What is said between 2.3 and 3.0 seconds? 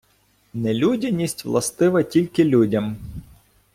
людям.